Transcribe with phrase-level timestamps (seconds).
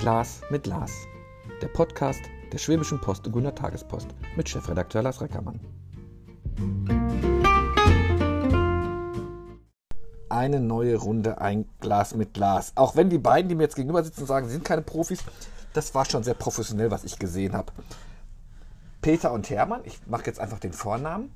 [0.00, 1.06] Glas mit Lars.
[1.60, 5.60] Der Podcast der Schwäbischen Post und Gunner Tagespost mit Chefredakteur Lars Reckermann.
[10.30, 12.72] Eine neue Runde, ein Glas mit Glas.
[12.76, 15.22] Auch wenn die beiden, die mir jetzt gegenüber sitzen, sagen, sie sind keine Profis,
[15.74, 17.70] das war schon sehr professionell, was ich gesehen habe.
[19.02, 21.30] Peter und Hermann, ich mache jetzt einfach den Vornamen.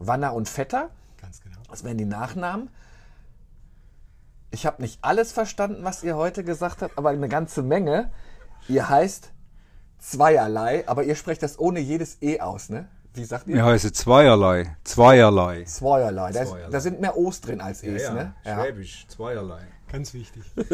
[0.00, 1.58] Wanner und Vetter, Ganz genau.
[1.70, 2.70] das wären die Nachnamen.
[4.54, 8.12] Ich habe nicht alles verstanden, was ihr heute gesagt habt, aber eine ganze Menge.
[8.68, 9.32] Ihr heißt
[9.98, 12.86] zweierlei, aber ihr sprecht das ohne jedes E aus, ne?
[13.14, 13.56] Wie sagt ihr?
[13.56, 14.76] Wir heißen zweierlei.
[14.84, 15.64] Zweierlei.
[15.64, 16.30] Zweierlei.
[16.30, 16.70] Da, ist- Zweierlei.
[16.70, 18.32] da sind mehr O's drin als E's, ne?
[18.44, 18.60] Ja.
[18.62, 19.62] Schwäbisch, zweierlei.
[19.90, 20.44] Ganz wichtig.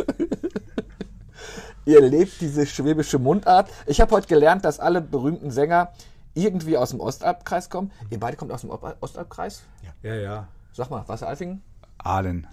[1.86, 3.70] Ihr lebt diese schwäbische Mundart.
[3.86, 5.92] Ich habe heute gelernt, dass alle berühmten Sänger
[6.34, 7.90] irgendwie aus dem Ostalbkreis kommen.
[8.10, 9.62] Ihr beide kommt aus dem Ostalbkreis?
[10.02, 10.48] Ja, ja.
[10.72, 11.62] Sag mal, was Alfingen?
[11.96, 12.46] Ahlen.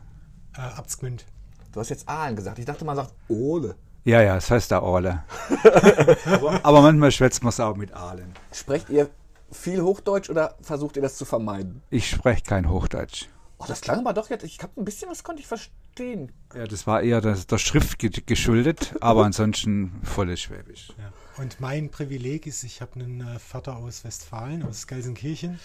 [0.58, 1.26] Äh, Abtsgmünd.
[1.72, 2.60] Du hast jetzt Aalen gesagt.
[2.60, 3.76] Ich dachte, man sagt Ole.
[4.04, 5.24] Ja, ja, das heißt der Ahle.
[6.64, 8.32] aber, manchmal schwätzt man es auch mit Ahlen.
[8.54, 9.10] Sprecht ihr
[9.52, 11.82] viel Hochdeutsch oder versucht ihr das zu vermeiden?
[11.90, 13.28] Ich spreche kein Hochdeutsch.
[13.60, 14.44] Oh, das klang aber doch jetzt.
[14.44, 16.32] Ich habe ein bisschen was konnte ich verstehen.
[16.56, 20.90] Ja, das war eher das, der Schrift ge- geschuldet, aber ansonsten volles Schwäbisch.
[20.98, 21.12] Ja.
[21.42, 25.60] Und mein Privileg ist, ich habe einen äh, Vater aus Westfalen, aus Gelsenkirchen.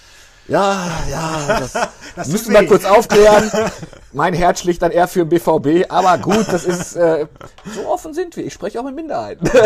[0.49, 1.73] Ja, ja, das,
[2.17, 3.51] Das müssen wir kurz aufklären.
[4.13, 7.27] Mein Herz schlicht dann eher für den BVB, aber gut, das ist äh,
[7.75, 8.45] so offen sind wir.
[8.45, 9.49] Ich spreche auch mit Minderheiten.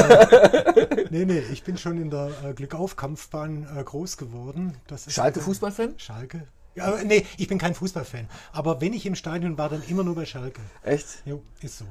[1.08, 4.76] Nee, nee, ich bin schon in der äh, Glückauf-Kampfbahn äh, groß geworden.
[4.88, 5.94] Das ist Schalke Fußballfan?
[5.98, 6.46] Schalke.
[6.74, 8.28] Ja, nee, ich bin kein Fußballfan.
[8.52, 10.60] Aber wenn ich im Stadion war, dann immer nur bei Schalke.
[10.82, 11.06] Echt?
[11.24, 11.84] Jo, ist so.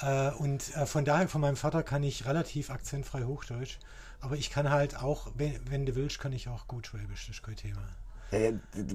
[0.00, 3.78] Äh, und äh, von daher, von meinem Vater kann ich relativ akzentfrei Hochdeutsch.
[4.20, 7.26] Aber ich kann halt auch, wenn, wenn du willst, kann ich auch gut Schwäbisch.
[7.26, 7.82] Das ist kein Thema.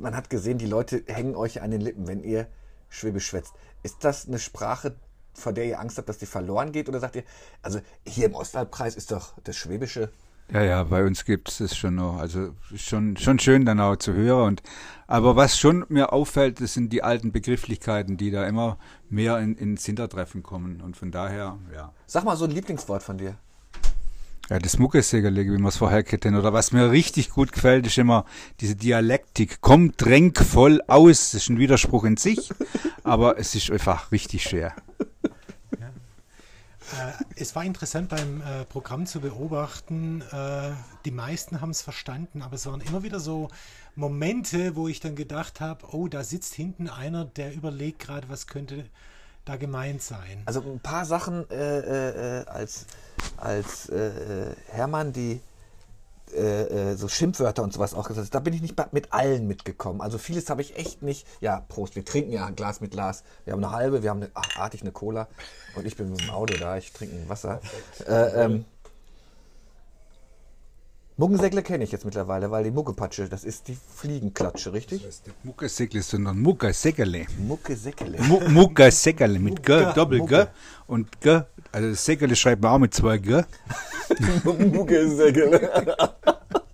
[0.02, 2.48] Man hat gesehen, die Leute hängen euch an den Lippen, wenn ihr
[2.90, 3.54] Schwäbisch schwätzt.
[3.84, 4.96] Ist das eine Sprache,
[5.34, 6.90] vor der ihr Angst habt, dass die verloren geht?
[6.90, 7.24] Oder sagt ihr,
[7.62, 10.10] also hier im Ostalbkreis ist doch das Schwäbische.
[10.52, 12.18] Ja, ja, bei uns gibt es das schon noch.
[12.18, 14.48] Also schon, schon schön dann auch zu hören.
[14.48, 14.64] Und,
[15.06, 18.78] aber was schon mir auffällt, das sind die alten Begrifflichkeiten, die da immer
[19.10, 20.82] mehr in, ins Hintertreffen kommen.
[20.82, 21.92] Und von daher, ja.
[22.06, 23.36] Sag mal so ein Lieblingswort von dir.
[24.50, 26.38] Ja, das Muckesägerle, wie wir es vorher kennen.
[26.38, 28.26] Oder was mir richtig gut gefällt, ist immer
[28.62, 29.58] diese Dialektik.
[29.60, 31.32] Komm, tränk voll aus.
[31.32, 32.50] Das ist ein Widerspruch in sich,
[33.04, 34.74] aber es ist einfach richtig schwer.
[36.94, 40.22] Äh, es war interessant beim äh, Programm zu beobachten.
[40.32, 40.72] Äh,
[41.04, 43.50] die meisten haben es verstanden, aber es waren immer wieder so
[43.96, 48.48] Momente, wo ich dann gedacht habe, oh, da sitzt hinten einer, der überlegt gerade, was
[48.48, 48.86] könnte
[49.48, 50.44] da gemeint sein.
[50.46, 52.86] Also ein paar Sachen äh, äh, äh, als,
[53.38, 55.42] als äh, äh, Hermann, die
[56.34, 60.02] äh, so Schimpfwörter und sowas auch gesagt hat, da bin ich nicht mit allen mitgekommen.
[60.02, 61.26] Also vieles habe ich echt nicht.
[61.40, 63.24] Ja, Prost, wir trinken ja ein Glas mit Glas.
[63.46, 65.28] Wir haben eine halbe, wir haben eine, ach, artig eine Cola
[65.76, 67.62] und ich bin mit dem Auto da, ich trinke ein Wasser.
[68.08, 68.66] Äh, ähm,
[71.20, 75.02] Muggensäckle kenne ich jetzt mittlerweile, weil die Muggepatsche, das ist die Fliegenklatsche, richtig?
[75.02, 77.26] Das ist nicht Muckesäckle, sondern Muckesäckerle.
[77.40, 78.22] Muckesäckle.
[78.22, 80.46] Mu Muckesäckerle mit G, Doppel G.
[80.86, 81.42] Und G,
[81.72, 83.42] also Säckerle schreibt man auch mit zwei G.
[84.44, 86.14] Muggesäckle.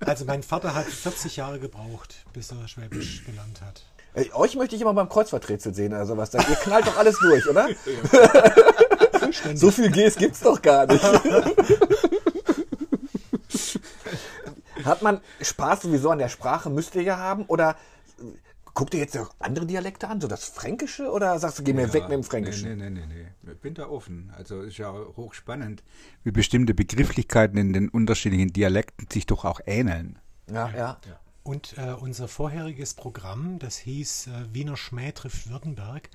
[0.01, 3.85] Also mein Vater hat 40 Jahre gebraucht, bis er Schwäbisch gelernt hat.
[4.13, 6.33] Ey, Euch möchte ich immer beim Kreuzverträtsel sehen oder sowas.
[6.33, 7.69] Ihr knallt doch alles durch, oder?
[9.55, 11.01] so viel Gs gibt's doch gar nicht.
[14.85, 16.69] Hat man Spaß sowieso an der Sprache?
[16.69, 17.45] Müsst ihr ja haben?
[17.45, 17.75] Oder
[18.73, 20.21] guckt ihr jetzt auch andere Dialekte an?
[20.21, 21.11] So das Fränkische?
[21.11, 22.77] Oder sagst du, geh mir weg mit dem Fränkischen?
[22.77, 23.05] Nee, nee, nee,
[23.43, 23.51] nee.
[23.51, 24.31] Ich bin da offen.
[24.35, 25.83] Also ist ja hochspannend,
[26.23, 30.19] wie bestimmte Begrifflichkeiten in den unterschiedlichen Dialekten sich doch auch ähneln.
[30.51, 30.97] Ja, ja.
[31.43, 36.09] Und äh, unser vorheriges Programm, das hieß äh, Wiener Schmäh trifft Württemberg,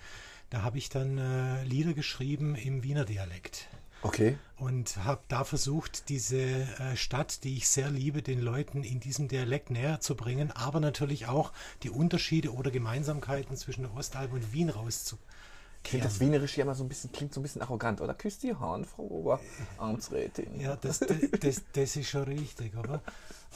[0.49, 3.69] da habe ich dann äh, Lieder geschrieben im Wiener Dialekt.
[4.03, 4.39] Okay.
[4.59, 9.27] und habe da versucht, diese äh, Stadt, die ich sehr liebe, den Leuten in diesem
[9.29, 14.53] Dialekt näher zu bringen, aber natürlich auch die Unterschiede oder Gemeinsamkeiten zwischen der Ostalb und
[14.53, 15.19] Wien Ich finde rauszukehren.
[16.03, 18.01] das Wienerische ja immer so ein bisschen, klingt so ein bisschen arrogant.
[18.01, 19.03] Oder küsst die Hand, Frau
[19.79, 20.61] Oberamtsrätin.
[20.61, 23.01] Ja, das, das, das, das ist schon richtig, aber,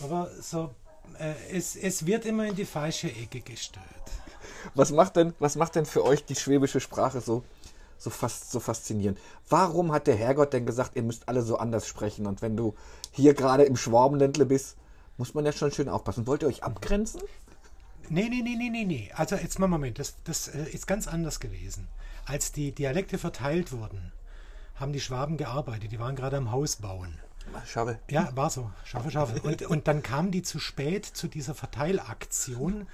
[0.03, 0.75] aber so,
[1.19, 3.87] äh, es, es wird immer in die falsche Ecke gestellt.
[4.75, 7.45] Was macht denn, was macht denn für euch die schwäbische Sprache so,
[8.03, 9.19] so, fast, so faszinierend?
[9.49, 12.27] Warum hat der Herrgott denn gesagt, ihr müsst alle so anders sprechen?
[12.27, 12.75] Und wenn du
[13.11, 14.77] hier gerade im Schwabenländle bist,
[15.19, 16.27] muss man ja schon schön aufpassen.
[16.27, 17.21] Wollt ihr euch abgrenzen?
[18.09, 19.11] Nee, nee, nee, nee, nee, nee.
[19.15, 21.89] Also jetzt mal Moment, das, das äh, ist ganz anders gewesen.
[22.27, 24.13] Als die Dialekte verteilt wurden,
[24.75, 27.19] haben die Schwaben gearbeitet, die waren gerade am Haus bauen.
[27.67, 27.99] Schaffe.
[28.11, 28.71] Ja, war so.
[28.85, 29.41] Schaffe, schaffe.
[29.43, 32.87] Und, und dann kamen die zu spät zu dieser Verteilaktion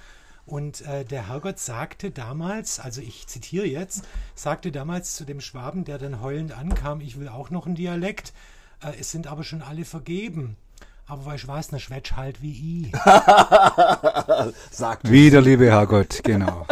[0.48, 4.04] Und äh, der Herrgott sagte damals, also ich zitiere jetzt,
[4.34, 8.32] sagte damals zu dem Schwaben, der dann heulend ankam, ich will auch noch einen Dialekt,
[8.82, 10.56] äh, es sind aber schon alle vergeben.
[11.06, 12.92] Aber weißt du was, ne Schwätsch halt wie ich.
[14.70, 16.66] Sagt Wieder, liebe Herrgott, genau.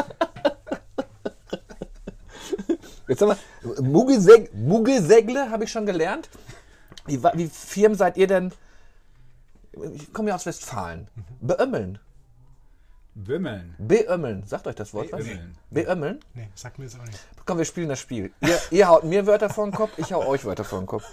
[3.08, 6.30] Jetzt haben wir Muggelseg Muggelsegle habe ich schon gelernt.
[7.04, 8.52] Wie, wie firm seid ihr denn?
[9.94, 11.08] Ich komme ja aus Westfalen.
[11.42, 11.98] Beömmeln.
[13.16, 13.74] Wimmeln.
[13.78, 14.42] Beömmeln.
[14.46, 15.24] Sagt euch das Wort was?
[15.24, 15.56] Beömmeln.
[15.70, 16.20] Beömmeln?
[16.34, 17.18] Nee, sagt mir jetzt auch nicht.
[17.46, 18.30] Komm, wir spielen das Spiel.
[18.42, 21.04] Ihr, ihr haut mir Wörter vor den Kopf, ich hau euch Wörter vor den Kopf.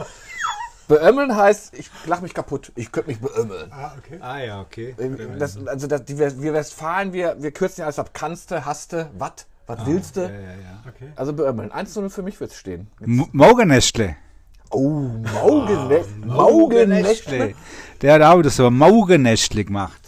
[0.90, 2.74] Beömmeln heißt, ich lach mich kaputt.
[2.76, 3.72] Ich könnte mich beömmeln.
[3.72, 4.20] Ah, okay.
[4.20, 4.96] Ah ja, okay.
[5.40, 8.14] Das, also das, die, wir Westfalen, wir, wir kürzen ja alles ab.
[8.14, 10.24] Kannste, hasste, wat, was willst du?
[10.24, 10.84] Ja, ja, ja.
[10.90, 11.14] okay.
[11.16, 11.72] Also beömmeln.
[11.72, 12.88] 1-0 für mich wird's stehen.
[13.00, 14.18] M Maugenästle.
[14.72, 17.56] Oh, Maugenä Maugenästle.
[18.02, 20.02] Der hat auch das so ein Maugenästle gemacht.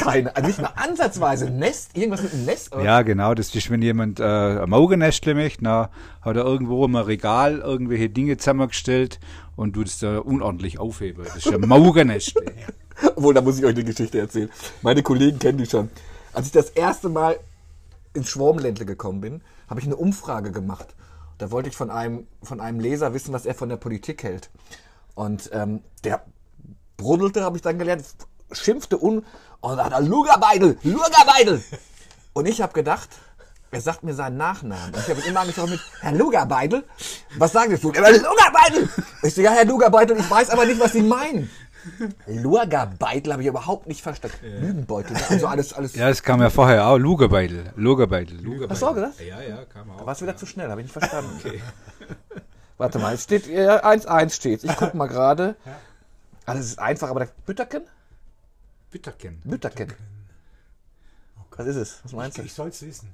[0.00, 1.50] Keine, also nicht mal ansatzweise.
[1.50, 2.74] Nest, irgendwas mit einem Nest.
[2.74, 2.82] oder?
[2.82, 3.34] Ja, genau.
[3.34, 5.90] Das ist, wenn jemand äh, ein Maugenästle möchte, na,
[6.22, 9.20] hat er irgendwo im Regal irgendwelche Dinge zusammengestellt
[9.56, 11.24] und tut es da unordentlich aufheben.
[11.24, 12.44] Das ist ein Maugenästle.
[13.16, 14.50] Obwohl, da muss ich euch eine Geschichte erzählen.
[14.82, 15.90] Meine Kollegen kennen die schon.
[16.32, 17.38] Als ich das erste Mal
[18.14, 20.94] ins Schwarmländle gekommen bin, habe ich eine Umfrage gemacht.
[21.38, 24.50] Da wollte ich von einem, von einem Leser wissen, was er von der Politik hält.
[25.14, 26.24] Und ähm, der
[26.96, 28.04] bruddelte, habe ich dann gelernt,
[28.52, 29.24] schimpfte un
[29.60, 31.62] und sagte, Lugerbeidel, Lugerbeidel.
[32.32, 33.08] Und ich habe gedacht,
[33.72, 34.94] er sagt mir seinen Nachnamen.
[34.94, 36.84] Und ich habe ihn immer angesprochen mit, Herr Lugerbeidel,
[37.38, 37.92] was sagen Sie?
[37.92, 38.88] Herr Lugerbeidel!
[39.22, 41.50] Ich so, ja, Herr Lugerbeidel, ich weiß aber nicht, was Sie meinen.
[42.26, 44.36] Lugerbeidel habe ich überhaupt nicht verstanden.
[44.60, 45.20] Lügenbeutel, ne?
[45.28, 45.94] also alles, alles.
[45.94, 46.98] Ja, das kam ja vorher auch.
[46.98, 47.72] Lugerbeidel.
[47.76, 48.36] Lugerbeidel.
[48.38, 48.70] Lugerbeidel.
[48.70, 49.20] Hast du auch gesagt?
[49.20, 50.04] Ja, ja, kam auch.
[50.04, 51.40] War es wieder zu schnell, habe ich nicht verstanden.
[52.76, 54.64] Warte mal, es steht äh, 1-1 steht.
[54.64, 55.54] Ich guck mal gerade.
[56.46, 57.82] Ah, das ist einfach, aber der Bütterken?
[58.90, 59.40] Bitterken.
[59.44, 59.94] Bütterken.
[61.56, 62.00] Was ist es?
[62.04, 62.42] Was meinst du?
[62.42, 63.12] Ich soll es wissen.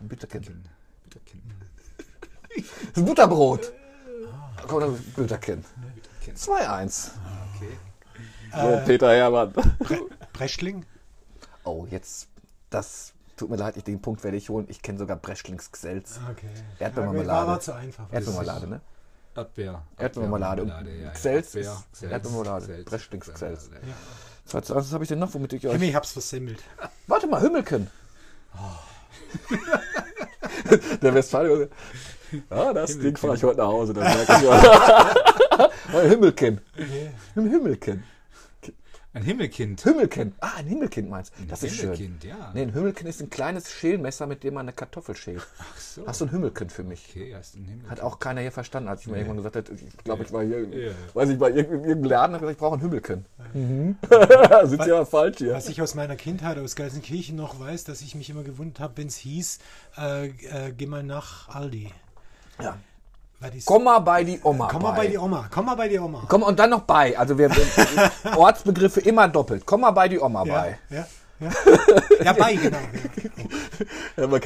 [0.00, 0.64] Bütterken.
[1.04, 1.42] Bitterken.
[2.58, 3.72] Das ist ein Butterbrot.
[4.66, 5.64] Komm, dann Bütterken.
[6.34, 7.10] 2-1.
[7.56, 8.82] Okay.
[8.86, 9.52] Peter Hermann.
[10.32, 10.84] Breschling?
[11.64, 12.28] Oh, jetzt,
[12.70, 14.66] das tut mir leid, ich, den Punkt werde ich holen.
[14.68, 16.20] Ich kenne sogar Breschlings-Gselz.
[16.30, 16.48] Okay.
[16.78, 17.28] Erdbeermarmelade.
[17.28, 18.12] Ja, war zu einfach.
[18.12, 18.80] Erdbeermarmelade, ne?
[19.36, 19.82] Erdbeer.
[19.96, 20.62] Erdbeermarmelade.
[20.62, 21.12] Erdbeermarmelade, ja, ja.
[21.12, 22.66] Gselz, Erdbeermarmelade.
[22.66, 23.64] Gselz, Breschlings-Gselz.
[23.64, 23.96] Erdbeermarmelade.
[24.50, 25.72] Was, was habe ich denn noch, womit ich euch...
[25.72, 26.62] Himmel, ich hab's versemmelt.
[27.06, 27.90] Warte mal, Hümmelken.
[31.02, 31.68] Der Westfale.
[32.50, 33.92] Ah, das Ding fahre ich heute nach Hause.
[33.94, 34.48] Das merke ich
[35.92, 36.10] mal.
[36.10, 36.60] Hümmelken.
[37.34, 38.04] Hüm- Hümmelken.
[39.18, 39.84] Ein Himmelkind.
[39.84, 40.32] Hümmelken.
[40.40, 41.44] Ah, ein Himmelkind meinst du?
[41.46, 41.92] Das ist schön.
[41.92, 42.52] Himmelkind, ja.
[42.54, 45.44] Nee, ein Hümmelken ist ein kleines Schälmesser, mit dem man eine Kartoffel schält.
[45.58, 46.06] Ach so.
[46.06, 47.08] Hast du ein Hümmelken für mich?
[47.10, 47.90] Okay, hast du ein Himmelkind.
[47.90, 50.44] Hat auch keiner hier verstanden, als ich mir irgendwann gesagt habe, ich glaube, ich war
[50.44, 50.92] hier, Ja.
[51.14, 53.26] weiß ich, bei irgendeinem Laden, hab gesagt, ich brauche ein Hümmelken.
[54.68, 55.52] Sind ja falsch hier.
[55.54, 58.98] Was ich aus meiner Kindheit aus Gelsenkirchen noch weiß, dass ich mich immer gewundert habe,
[58.98, 59.58] wenn es hieß,
[59.96, 61.90] äh, äh, geh mal nach Aldi.
[62.62, 62.78] Ja.
[63.64, 64.68] Komm mal bei die Oma.
[64.68, 66.24] komm mal bei die Oma, komm mal bei die Oma.
[66.28, 67.16] Komm, und dann noch bei.
[67.16, 67.50] Also wir
[68.36, 69.64] Ortsbegriffe immer doppelt.
[69.64, 70.78] Komm mal bei die Oma ja, bei.
[70.90, 71.06] ja, ja.
[72.24, 72.78] ja, bei, genau.
[74.16, 74.38] Ja.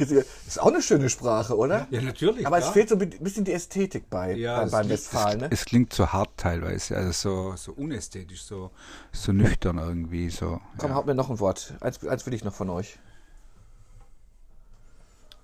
[0.45, 1.87] Ist auch eine schöne Sprache, oder?
[1.89, 2.45] Ja, natürlich.
[2.45, 5.39] Aber es fehlt so ein bisschen die Ästhetik bei, ja, bei es beim klingt- Westfalen.
[5.39, 5.45] Ne?
[5.49, 8.69] Es, es klingt so hart teilweise, also so, so unästhetisch, so,
[9.11, 10.29] so nüchtern irgendwie.
[10.29, 10.95] So, Komm, ja.
[10.97, 11.73] haut mir noch ein Wort.
[11.81, 12.99] Eins, eins will ich noch von euch.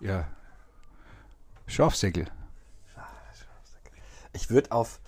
[0.02, 0.26] ja.
[1.66, 2.26] Schafsäckel.
[4.40, 5.00] Ich würde auf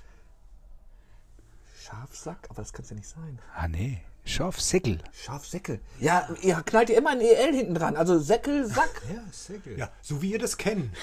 [1.82, 3.40] Schafsack, aber das kann es ja nicht sein.
[3.56, 4.02] Ah, nee.
[4.26, 5.00] Schafsäckel.
[5.14, 5.80] Schafsäckel.
[6.00, 7.96] Ja, ihr knallt ihr immer ein EL hinten dran.
[7.96, 9.02] Also Säckel, Sack.
[9.12, 9.80] Ja, Säckel.
[9.80, 10.94] ja, so wie ihr das kennt.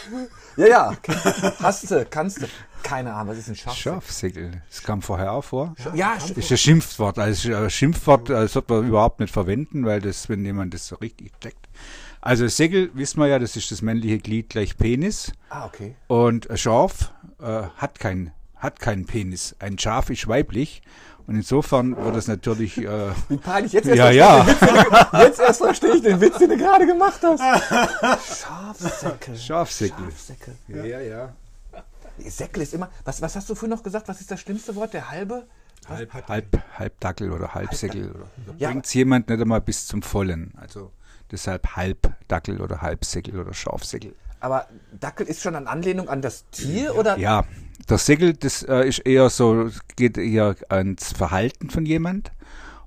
[0.57, 0.97] Ja, ja.
[1.59, 2.47] Hast du, kannst du.
[2.85, 3.93] Keine Ahnung, was ist ein Schafsäckel?
[4.01, 4.63] Schafsäckel.
[4.69, 5.75] Das kam vorher auch vor.
[5.95, 7.19] Ja, Das ist ein Schimpfwort.
[7.19, 11.69] Also Schimpfwort sollte man überhaupt nicht verwenden, weil das, wenn jemand das so richtig checkt.
[12.29, 15.33] Also Säckel, wissen wir ja, das ist das männliche Glied gleich Penis.
[15.49, 15.95] Ah, okay.
[16.09, 19.57] Und ein Schaf äh, hat, kein, hat keinen Penis.
[19.61, 20.83] Ein Schaf ist weiblich.
[21.27, 22.77] Und insofern wird es natürlich.
[22.77, 23.73] Äh, Wie peinlich.
[23.73, 27.19] Jetzt erst, ja, ja, Ich, jetzt erst verstehe ich den Witz, den du gerade gemacht
[27.23, 27.41] hast.
[28.43, 29.35] Schafsäckel.
[29.35, 30.05] Schafsäckel.
[30.11, 30.55] Schafsäckel.
[30.69, 31.33] Ja, ja.
[32.27, 32.91] Säckel ist immer.
[33.07, 34.07] Was, was hast du vorhin noch gesagt?
[34.07, 34.93] Was ist das schlimmste Wort?
[34.93, 35.47] Der halbe?
[35.89, 38.11] Halb, halb, Halbdackel oder Halbsäckel.
[38.11, 38.69] Oder, da Ja.
[38.69, 40.53] bringt es jemand nicht einmal bis zum Vollen.
[40.59, 40.93] Also
[41.31, 44.15] deshalb Halbdackel oder Halbsäckel oder Schafsäckel.
[44.41, 44.69] Aber
[44.99, 47.19] Dackel ist schon eine Anlehnung an das Tier oder?
[47.19, 47.45] Ja,
[47.89, 52.33] der Säckel, das äh, ist eher so, geht eher ans Verhalten von jemand.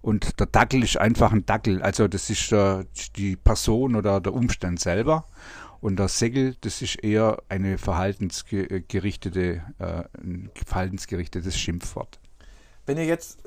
[0.01, 1.81] Und der Dackel ist einfach ein Dackel.
[1.81, 5.25] Also das ist äh, die Person oder der Umstand selber.
[5.79, 12.19] Und der Säckel, das ist eher eine verhaltensgerichtete, äh, ein verhaltensgerichtetes Schimpfwort.
[12.85, 13.39] Wenn ihr jetzt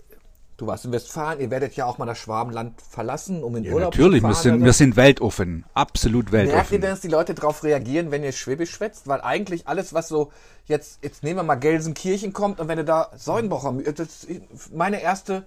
[0.56, 3.72] Du warst in Westfalen, ihr werdet ja auch mal das Schwabenland verlassen, um in Ja,
[3.72, 4.42] Urlaub natürlich, zu wir fahren.
[4.42, 4.76] sind, oder wir so.
[4.78, 5.64] sind weltoffen.
[5.74, 6.80] Absolut Merkt ihr weltoffen.
[6.80, 9.08] denn, dass die Leute darauf reagieren, wenn ihr Schwäbisch schwätzt?
[9.08, 10.30] Weil eigentlich alles, was so
[10.66, 14.28] jetzt, jetzt nehmen wir mal Gelsenkirchen kommt und wenn du da Säulenbacher, das,
[14.72, 15.44] meine erste,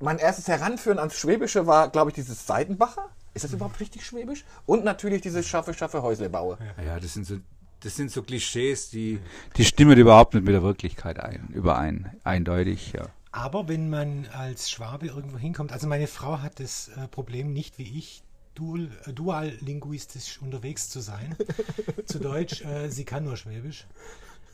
[0.00, 3.06] mein erstes Heranführen ans Schwäbische war, glaube ich, dieses Seitenbacher.
[3.34, 4.44] Ist das überhaupt richtig Schwäbisch?
[4.66, 6.58] Und natürlich dieses Schaffe, Schaffe, Häuslebaue.
[6.84, 7.36] Ja, das sind so,
[7.80, 9.18] das sind so Klischees, die,
[9.56, 13.06] die stimmen überhaupt nicht mit der Wirklichkeit ein, überein, eindeutig, ja.
[13.32, 17.78] Aber wenn man als Schwabe irgendwo hinkommt, also meine Frau hat das äh, Problem nicht
[17.78, 18.22] wie ich,
[18.54, 21.34] dual, äh, dual-linguistisch unterwegs zu sein.
[22.06, 23.86] zu Deutsch, äh, sie kann nur Schwäbisch.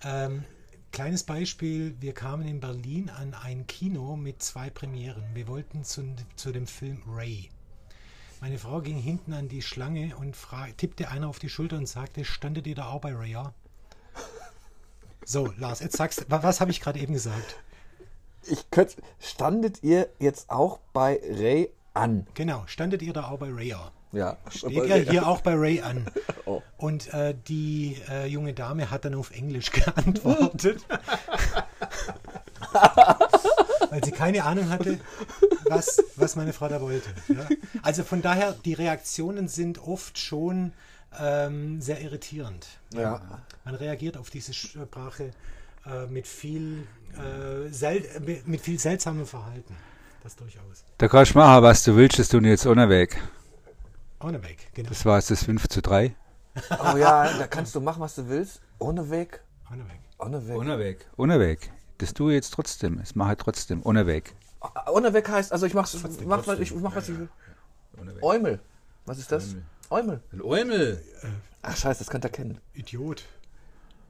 [0.05, 0.45] Ähm,
[0.93, 5.25] kleines Beispiel, wir kamen in Berlin an ein Kino mit zwei Premieren.
[5.35, 7.51] Wir wollten zu, zu dem Film Ray.
[8.41, 10.37] Meine Frau ging hinten an die Schlange und
[10.77, 13.33] tippte einer auf die Schulter und sagte, standet ihr da auch bei Ray?
[13.33, 13.53] Ja.
[15.25, 17.57] So, Lars, jetzt sagst du, wa- was habe ich gerade eben gesagt?
[18.43, 22.27] Ich könnte, standet ihr jetzt auch bei Ray an?
[22.35, 23.69] Genau, standet ihr da auch bei Ray?
[23.69, 23.93] Ja.
[24.13, 24.39] Ja.
[24.51, 26.07] Steht ja hier auch bei Ray an.
[26.47, 26.63] Oh.
[26.79, 30.83] Und äh, die äh, junge Dame hat dann auf Englisch geantwortet.
[33.91, 34.99] Weil sie keine Ahnung hatte,
[35.67, 37.11] was, was meine Frau da wollte.
[37.29, 37.47] Ja?
[37.83, 40.73] Also von daher, die Reaktionen sind oft schon
[41.21, 42.67] ähm, sehr irritierend.
[42.95, 43.43] Ja.
[43.67, 45.33] Man reagiert auf diese Sprache
[45.89, 49.77] äh, mit, viel, äh, sel mit- mit viel seltsamem Verhalten.
[50.23, 50.85] Das durchaus.
[50.99, 53.21] Da kannst du machen, was du willst, das tun jetzt ohne Weg.
[54.21, 54.89] Ohne Weg, genau.
[54.89, 56.15] Das war jetzt das 5 zu 3.
[56.71, 58.61] Oh ja, da kannst du machen, was du willst.
[58.79, 59.41] Ohne Weg.
[59.71, 60.01] Ohne Weg.
[60.19, 60.57] Ohne Weg.
[60.57, 61.07] Ohne Weg.
[61.17, 61.71] Ohne Weg.
[61.99, 62.99] Das tue ich jetzt trotzdem.
[62.99, 63.81] Das mache ich trotzdem.
[63.85, 64.35] Ohne Weg.
[64.93, 65.89] Ohne Weg heißt, also ich mach,
[66.27, 67.29] mach, was, ich mach was ich will.
[68.01, 68.23] Ohne Weg.
[68.25, 68.61] Eumel.
[69.07, 69.55] Was ist das?
[69.89, 70.21] Eumel.
[70.33, 71.03] Ein Eumel.
[71.63, 72.59] Ach scheiße, das könnt ihr kennen.
[72.75, 73.23] Idiot.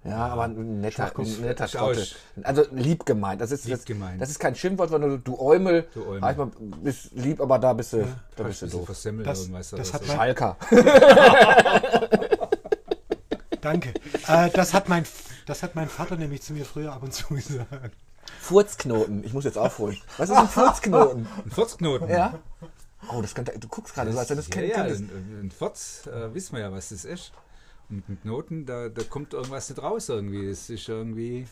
[0.09, 2.17] Ja, aber ein netter, ein netter ich.
[2.43, 3.41] Also lieb gemeint.
[3.41, 4.21] Das ist, Lieb das, gemeint.
[4.21, 5.87] das ist kein Schimpfwort, sondern du Eumel.
[5.95, 6.21] Du Eumel.
[6.21, 6.50] Manchmal
[6.83, 8.87] bist lieb, aber da bist du, da bist du doof.
[8.88, 9.49] Das- irgendwas.
[9.50, 10.12] das oder hat so.
[10.12, 10.57] Schalker.
[13.61, 13.93] Danke.
[14.27, 15.05] Äh, das, hat mein,
[15.47, 17.95] das hat mein Vater nämlich zu mir früher ab und zu gesagt.
[18.41, 19.25] Furzknoten.
[19.25, 19.99] Ich muss jetzt aufholen.
[20.17, 21.27] Was ist ein Furzknoten?
[21.45, 22.09] Ein Furzknoten.
[22.09, 22.35] Ja.
[23.12, 25.45] Oh, das könnte, du guckst gerade so, als wenn du das ja, kennen ja, ein,
[25.47, 27.33] ein Furz, äh, wissen wir ja, was das ist.
[27.90, 30.49] Und mit Knoten, da, da kommt irgendwas nicht raus irgendwie.
[30.49, 31.47] Das ist irgendwie,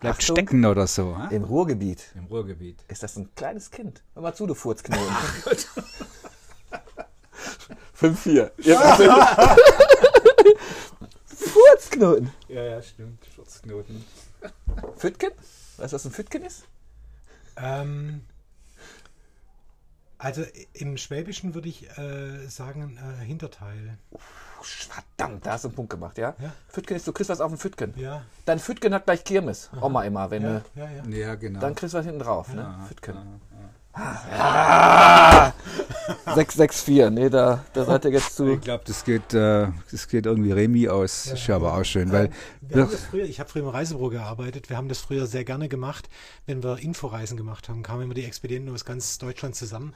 [0.00, 0.36] bleibt Achtung.
[0.36, 1.16] stecken oder so.
[1.18, 1.34] hä?
[1.34, 2.76] Im Ruhrgebiet Im Ruhrgebiet.
[2.88, 4.02] ist das ein kleines Kind.
[4.14, 5.06] Hör mal zu, du Furzknoten.
[7.98, 8.50] 5-4.
[11.26, 12.30] Furzknoten.
[12.48, 13.24] Ja, ja, stimmt.
[13.34, 14.04] Furzknoten.
[14.96, 15.30] Füttken?
[15.78, 16.64] Weißt du, was ein Füttken ist?
[17.56, 18.22] Ähm,
[20.18, 23.98] also im Schwäbischen würde ich äh, sagen äh, Hinterteil.
[24.60, 26.34] Verdammt, da hast du einen Punkt gemacht, ja?
[26.40, 26.52] Ja.
[26.68, 27.94] Füttken ist, du kriegst was auf den Füttken.
[27.96, 29.70] Ja, Dein Füttken hat gleich Kirmes.
[29.80, 30.80] Oma immer, wenn ja, du.
[30.80, 31.04] ja, ja.
[31.04, 31.60] Ja, genau.
[31.60, 32.62] Dann kriegst du was hinten drauf, ne?
[32.62, 33.14] Ja, Füttken.
[33.14, 33.57] ja,
[33.92, 35.52] Ah!
[36.34, 38.54] 664, nee, da, da seid ihr jetzt zu.
[38.54, 41.26] Ich glaube, das geht, äh, das geht irgendwie Remi aus.
[41.26, 42.30] ist ja aber auch schön, weil
[42.60, 45.44] Wir haben das früher, ich habe früher im Reisebüro gearbeitet, wir haben das früher sehr
[45.44, 46.08] gerne gemacht,
[46.46, 49.94] wenn wir Inforeisen gemacht haben, kamen immer die Expedienten aus ganz Deutschland zusammen.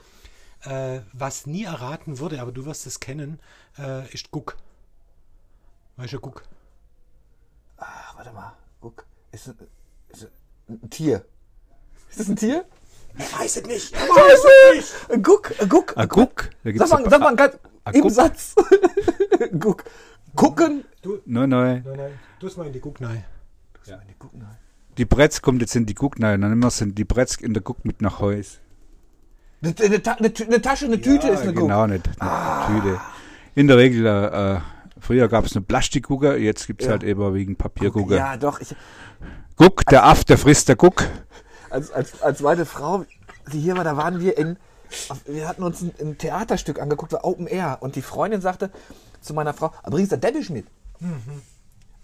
[0.65, 3.41] Äh, was nie erraten wurde, aber du wirst es kennen,
[3.79, 4.57] äh, ist Guck.
[5.97, 6.45] Weißt du, Guck?
[7.79, 8.57] Ach, warte mal.
[8.81, 9.05] Guck.
[9.33, 9.57] Ist ein,
[10.09, 10.29] ist
[10.69, 11.25] ein Tier.
[12.11, 12.65] Ist das ein Tier?
[13.19, 13.95] Ich weiß es nicht.
[13.97, 15.13] Scheiße!
[15.13, 15.93] Ein Guck, ein Guck.
[15.97, 16.51] Ah, guck.
[16.65, 18.11] Da gibt's Sag mal, sag mal ganz, Ah, im Guck.
[18.13, 18.55] Satz.
[19.59, 19.85] Guck.
[20.35, 20.85] Gucken.
[21.27, 21.83] Nein, nein.
[21.85, 23.25] Nein, nein, du es mal in die Guck, nein.
[24.99, 27.63] Die Bretz kommt jetzt in die Guck, nein, dann immer sind die Bretz in der
[27.63, 28.61] Guck mit nach Haus.
[29.63, 31.63] Eine, eine, Ta- eine, eine Tasche, eine Tüte ist eine Guck.
[31.65, 33.01] Genau, nicht eine Tüte.
[33.55, 34.61] In der Regel, äh,
[35.01, 36.93] früher gab es eine Plastikgucker, jetzt gibt es Ja.
[36.93, 38.17] halt überwiegend Papiergucker.
[38.17, 38.61] Ja, doch.
[38.61, 38.75] Ich,
[39.57, 41.05] Guck, der Aff, der frisst der Guck.
[41.73, 43.05] Als, als, als meine Frau,
[43.53, 44.57] die hier war, da waren wir in,
[45.27, 47.79] wir hatten uns ein, ein Theaterstück angeguckt, war Open Air.
[47.81, 48.71] Und die Freundin sagte
[49.21, 50.67] zu meiner Frau, "Aber bringst du Deppisch mit?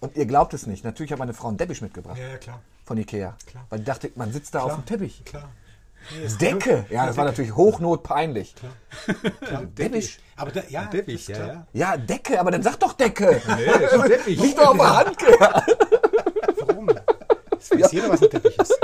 [0.01, 0.85] Und ihr glaubt es nicht.
[0.85, 2.61] Natürlich hat meine Frau einen Deppisch mitgebracht Ja, ja, klar.
[2.85, 3.37] von Ikea.
[3.47, 3.65] Klar.
[3.69, 5.25] Weil ich dachte, man sitzt da auf dem Teppich.
[5.25, 5.49] Klar.
[6.17, 6.87] Nee, ist- Decke!
[6.91, 8.55] Ja, das war natürlich hochnotpeinlich.
[8.55, 8.73] klar.
[9.75, 10.19] Teppich?
[10.37, 11.67] Aber da, ja, Teppich, das ist ja, klar.
[11.73, 13.41] Ja, Decke, aber dann sag doch Decke!
[14.07, 14.41] Teppich.
[14.41, 15.17] Nicht doch auf der Hand!
[16.67, 16.87] Warum?
[17.51, 18.79] Das weiß jeder, was ein Teppich ist.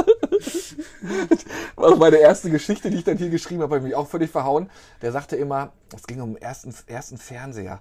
[1.76, 4.08] War doch meine erste Geschichte, die ich dann hier geschrieben habe, habe ich mich auch
[4.08, 4.70] völlig verhauen.
[5.02, 7.80] Der sagte immer, es ging um den ersten, ersten Fernseher,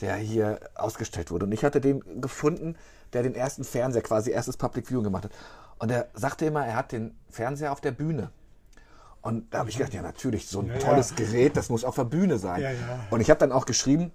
[0.00, 1.46] der hier ausgestellt wurde.
[1.46, 2.76] Und ich hatte den gefunden,
[3.12, 5.32] der den ersten Fernseher, quasi erstes Public Viewing gemacht hat.
[5.78, 8.30] Und er sagte immer, er hat den Fernseher auf der Bühne.
[9.22, 11.16] Und da habe ich gedacht, ja natürlich, so ein Ja, tolles ja.
[11.16, 12.62] Gerät, das muss auf der Bühne sein.
[12.62, 13.00] Ja, ja.
[13.10, 14.12] Und ich habe dann auch geschrieben,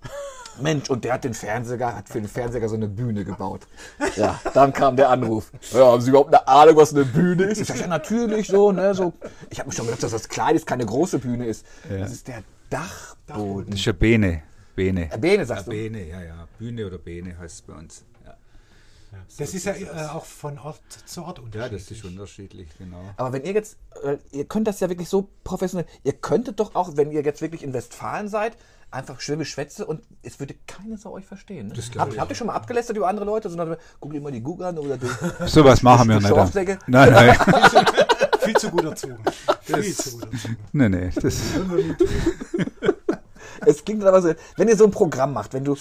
[0.61, 3.67] Mensch, und der hat den Fernseher, hat für den Fernseher so eine Bühne gebaut.
[4.15, 5.51] Ja, dann kam der Anruf.
[5.71, 7.61] Ja, haben Sie überhaupt eine Ahnung, was eine Bühne ist?
[7.61, 9.13] Ich sag, ja, natürlich so, ne, so.
[9.49, 11.65] Ich habe mir schon gedacht, dass das klein ist, keine große Bühne ist.
[11.89, 13.71] Das ist der Dachboden.
[13.71, 14.43] Das ist ja Bene.
[14.75, 15.11] Bene.
[15.11, 15.71] Äh, Bene, Ja, sagst du.
[15.71, 16.47] Bene, ja, ja.
[16.59, 18.03] Bühne oder Bene heißt es bei uns.
[19.15, 21.83] Ja, Das ist ja äh, auch von Ort zu Ort ja unterschiedlich.
[21.87, 23.01] das ist unterschiedlich, genau.
[23.17, 26.75] Aber wenn ihr jetzt, äh, ihr könnt das ja wirklich so professionell, ihr könntet doch
[26.75, 28.57] auch, wenn ihr jetzt wirklich in Westfalen seid,
[28.91, 31.67] einfach Schwäbisch schwätze und es würde keine Sau euch verstehen.
[31.67, 31.73] Ne?
[31.73, 34.21] Das glaub Habt, ich habt ihr schon mal abgelästert über andere Leute, sondern guck dir
[34.21, 35.07] mal die Google an oder die.
[35.47, 36.29] So was machen wir nicht.
[36.87, 37.37] Nein, nein.
[38.41, 39.17] Viel zu gut erzogen.
[39.61, 40.57] Viel zu gut erzogen.
[40.73, 41.09] nee, nee.
[41.21, 41.41] Das,
[43.65, 45.75] Es klingt aber so, wenn ihr so ein Programm macht, wenn du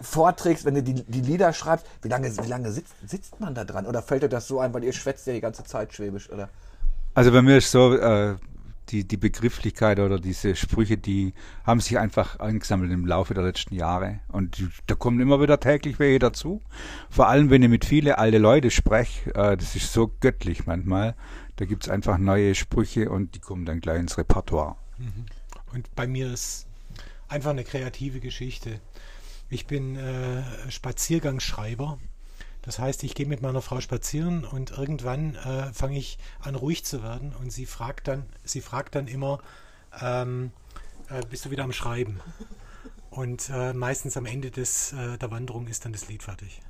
[0.00, 3.64] vorträgst, wenn du die, die Lieder schreibst, wie lange, wie lange sitzt, sitzt man da
[3.64, 3.86] dran?
[3.86, 6.48] Oder fällt dir das so ein, weil ihr schwätzt ja die ganze Zeit Schwäbisch, oder?
[7.14, 8.36] also bei mir ist so, äh,
[8.90, 11.32] die, die Begrifflichkeit oder diese Sprüche, die
[11.64, 14.20] haben sich einfach angesammelt im Laufe der letzten Jahre.
[14.28, 16.60] Und die, da kommen immer wieder täglich welche dazu.
[17.08, 21.14] Vor allem, wenn ich mit vielen alte Leute spreche, äh, das ist so göttlich manchmal.
[21.56, 24.76] Da gibt's einfach neue Sprüche und die kommen dann gleich ins Repertoire.
[25.72, 26.66] Und bei mir ist
[27.28, 28.80] einfach eine kreative Geschichte.
[29.50, 31.98] Ich bin äh, Spaziergangsschreiber.
[32.62, 36.84] Das heißt, ich gehe mit meiner Frau spazieren und irgendwann äh, fange ich an ruhig
[36.84, 39.40] zu werden und sie fragt dann, sie fragt dann immer,
[40.00, 40.52] ähm,
[41.08, 42.20] äh, bist du wieder am Schreiben?
[43.10, 46.62] Und äh, meistens am Ende des, äh, der Wanderung ist dann das Lied fertig.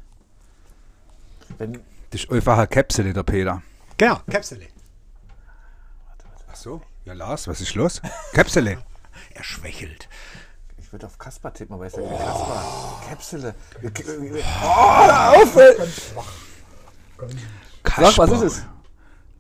[1.58, 3.62] Wenn, Das ist einfach eine der Peter.
[3.98, 4.68] Genau, Käpsele.
[6.50, 6.80] Ach so?
[7.04, 8.00] Ja, Lars, was ist los?
[8.32, 8.82] Käpsele.
[9.34, 10.08] Er schwächelt.
[10.90, 13.00] Ich würde auf Kasper tippen, aber ist ja kein Kasper.
[13.08, 13.54] Käpsele.
[14.60, 15.56] Oh, auf!
[15.56, 15.76] ey!
[17.96, 18.62] Sag, was ist es?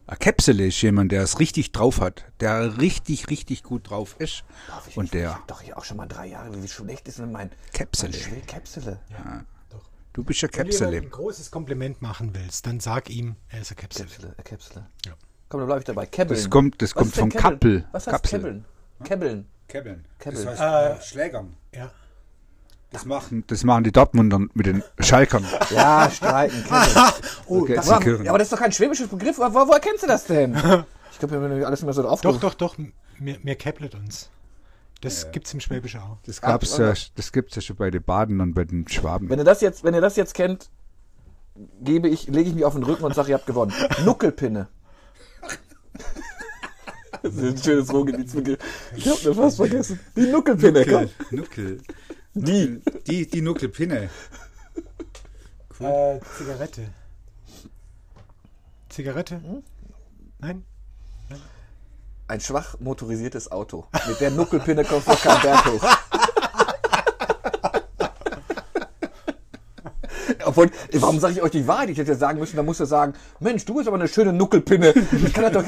[0.06, 4.44] Ein Käpsele ist jemand, der es richtig drauf hat, der richtig, richtig gut drauf ist.
[4.68, 5.14] Darf ich Und nicht?
[5.14, 6.62] der, Ich hab doch hier auch schon mal drei Jahre.
[6.62, 8.16] Wie schlecht ist denn mein Käpsele.
[8.30, 9.00] Mein Käpsele.
[9.70, 9.82] Doch.
[10.12, 10.96] du bist ein Wenn du Käpsele.
[10.98, 14.08] ein großes Kompliment machen willst, dann sag ihm, er ist ein Käpsele.
[14.08, 14.86] Käpsele, äh, Käpsele.
[15.04, 15.12] Ja.
[15.48, 16.06] Komm, dann bleib ich dabei.
[16.06, 16.40] Käbbeln.
[16.40, 17.28] Das kommt, das Was kommt von?
[17.30, 17.88] Kappel.
[17.90, 18.64] Was heißt Kapsel.
[19.02, 19.48] Käbbeln?
[19.70, 20.04] Käbbeln.
[20.18, 20.44] Käbbeln.
[20.44, 21.56] Das heißt Äh, Schlägern.
[21.74, 21.90] Ja.
[22.92, 25.44] Das machen, das machen die Dortmunder mit den Schalkern.
[25.70, 27.12] Ja, streiten, Käbbeln.
[27.46, 27.92] Oh, Okay, das Sie
[28.28, 29.38] Aber, das ist doch kein schwäbischer Begriff.
[29.38, 30.54] Wo, woher kennst du das denn?
[31.12, 32.22] Ich glaube, wir haben alles immer so drauf.
[32.22, 32.76] Doch, doch, doch,
[33.18, 34.30] mir, mir käpplet uns.
[35.02, 36.16] Das gibt's im Schwäbisch auch.
[36.24, 39.28] Das gab's ja, das gibt's ja schon bei den Baden und bei den Schwaben.
[39.28, 40.70] Wenn ihr das jetzt, wenn ihr das jetzt kennt,
[41.82, 43.74] gebe ich, lege ich mich auf den Rücken und sage, ihr habt gewonnen.
[44.04, 44.68] Nuckelpinne.
[47.22, 48.58] Das ist ein schönes Ruhrgebietsbegriff.
[48.96, 50.00] Ich hab mir fast vergessen.
[50.16, 51.10] Die Nuckelpinne, komm.
[51.30, 51.80] Nuckel.
[52.34, 52.80] Die.
[53.06, 54.08] Die, die Nuckelpinne.
[55.80, 56.82] Äh, Zigarette.
[58.88, 59.34] Zigarette?
[59.36, 59.62] Hm?
[60.38, 60.64] Nein?
[62.28, 63.86] Ein schwach motorisiertes Auto.
[64.06, 65.84] Mit der Nuckelpinne kommst du auf keinen Berg hoch.
[70.44, 71.90] Obwohl, warum sage ich euch die Wahrheit?
[71.90, 74.32] Ich hätte ja sagen müssen, da musst du sagen, Mensch, du bist aber eine schöne
[74.32, 74.92] Nuckelpinne.
[74.94, 75.64] Das kann er doch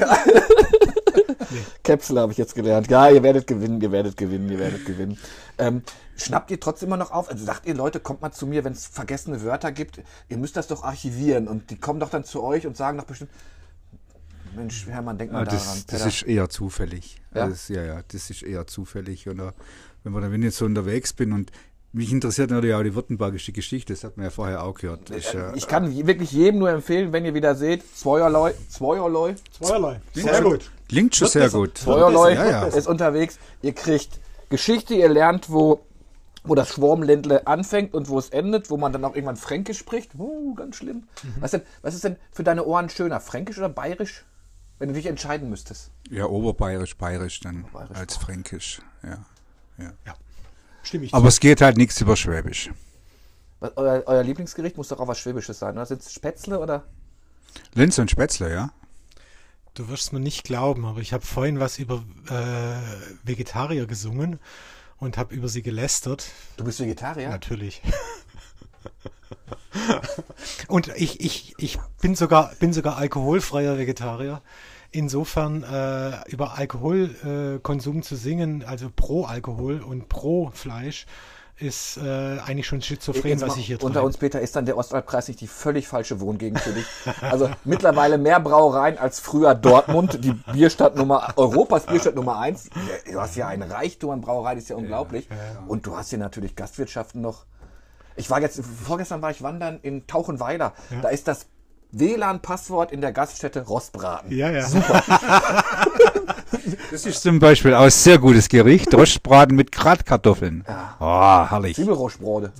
[1.83, 2.89] Käpsel habe ich jetzt gelernt.
[2.89, 5.17] Ja, ihr werdet gewinnen, ihr werdet gewinnen, ihr werdet gewinnen.
[5.57, 5.81] Ähm,
[6.17, 7.29] schnappt ihr trotzdem immer noch auf?
[7.29, 10.55] Also sagt ihr, Leute, kommt mal zu mir, wenn es vergessene Wörter gibt, ihr müsst
[10.57, 13.31] das doch archivieren und die kommen doch dann zu euch und sagen doch bestimmt,
[14.55, 15.59] Mensch, Hermann, denk mal Ah, daran.
[15.59, 16.07] das, das Pedder.
[16.07, 17.21] ist eher zufällig.
[17.33, 17.47] Ja?
[17.47, 19.27] Das, ja, ja, das ist eher zufällig.
[19.27, 19.53] Oder
[20.03, 21.51] wenn, man, wenn ich jetzt so unterwegs bin und
[21.91, 25.09] mich interessiert natürlich auch die württembergische Geschichte, das hat man ja vorher auch gehört.
[25.09, 29.35] Das ist, ja, Ich kann wirklich jedem nur empfehlen, wenn ihr wieder seht, Zweierlei, Zweierlei,
[29.59, 30.01] Zweierlei.
[30.13, 30.69] Sehr gut.
[30.93, 31.77] Klingt schon sehr gut.
[31.77, 32.63] Zweierlei Ja, ja.
[32.65, 33.39] ist unterwegs.
[33.61, 35.85] Ihr kriegt Geschichte, ihr lernt, wo,
[36.43, 40.11] wo das Schwarmländle anfängt und wo es endet, wo man dann auch irgendwann Fränkisch spricht.
[40.15, 41.07] Uh, ganz schlimm.
[41.39, 44.23] Was, denn, was ist denn für deine Ohren schöner, Fränkisch oder Bayerisch?
[44.77, 45.91] Wenn du dich entscheiden müsstest.
[46.09, 47.97] Ja, oberbayerisch, bayerisch dann Bayerisch.
[47.97, 48.81] als fränkisch.
[49.01, 49.25] Ja.
[49.77, 49.93] ja.
[50.05, 50.15] Ja.
[50.83, 52.69] Stimme ich Aber es geht halt nichts über Schwäbisch.
[53.61, 55.85] Euer, euer Lieblingsgericht muss doch auch was Schwäbisches sein, oder?
[55.85, 56.83] Sind es Spätzle oder?
[57.73, 58.71] Linz und Spätzle, ja?
[59.73, 64.39] Du wirst mir nicht glauben, aber ich habe vorhin was über äh, Vegetarier gesungen
[64.99, 66.27] und habe über sie gelästert.
[66.57, 67.29] Du bist Vegetarier?
[67.29, 67.81] Natürlich.
[70.67, 74.43] und ich, ich, ich bin sogar, bin sogar alkoholfreier Vegetarier.
[74.91, 81.07] Insofern äh, über Alkoholkonsum äh, zu singen, also pro Alkohol und pro Fleisch,
[81.63, 84.05] ist äh, eigentlich schon schizophren, was ich hier Unter treibe.
[84.05, 86.85] uns, Peter, ist dann der Ostalbkreis nicht die völlig falsche Wohngegend für dich?
[87.21, 92.69] Also mittlerweile mehr Brauereien als früher Dortmund, die Bierstadt Nummer, Europas Bierstadt Nummer eins.
[93.09, 95.27] Du hast ja einen Reichtum an Brauereien, das ist ja unglaublich.
[95.67, 97.45] Und du hast hier natürlich Gastwirtschaften noch.
[98.15, 100.73] Ich war jetzt, vorgestern war ich wandern in Tauchenweiler.
[101.01, 101.47] Da ist das
[101.93, 104.35] WLAN-Passwort in der Gaststätte Rostbraten.
[104.35, 104.67] Ja, ja.
[106.91, 108.93] Das ist zum Beispiel auch ein sehr gutes Gericht.
[108.93, 110.63] Rostbraten mit Gratkartoffeln.
[110.67, 110.97] Ja.
[110.99, 111.75] Oh, herrlich.
[111.75, 112.53] Zwiebelrostbrode.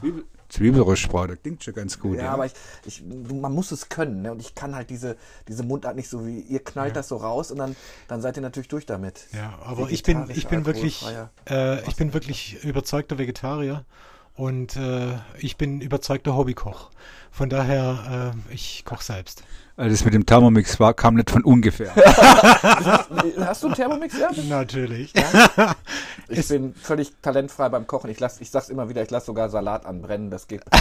[0.50, 2.18] Zwiebelrostbraten, klingt schon ganz gut.
[2.18, 2.54] Ja, aber ich,
[2.86, 4.22] ich, man muss es können.
[4.22, 4.32] Ne?
[4.32, 7.50] Und ich kann halt diese, diese Mundart nicht so wie ihr knallt das so raus
[7.50, 7.76] und dann,
[8.08, 9.28] dann seid ihr natürlich durch damit.
[9.34, 11.04] Ja, aber ich bin, ich bin wirklich,
[11.50, 13.84] äh, ich bin wirklich überzeugter Vegetarier
[14.36, 16.92] und äh, ich bin überzeugter Hobbykoch.
[17.32, 19.44] Von daher, äh, ich koche selbst.
[19.76, 21.96] Also das mit dem Thermomix war, kam nicht von ungefähr.
[23.40, 24.16] Hast du einen Thermomix?
[24.20, 24.30] Ja?
[24.48, 25.14] Natürlich.
[26.28, 28.12] Ich bin völlig talentfrei beim Kochen.
[28.12, 30.30] Ich, lass, ich sag's immer wieder, ich lasse sogar Salat anbrennen.
[30.30, 30.62] Das geht